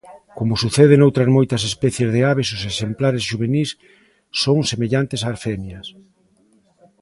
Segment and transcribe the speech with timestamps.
[0.37, 3.69] Como sucede noutras moitas especies de aves os exemplares xuvenís
[4.43, 5.87] son semellantes ás femias.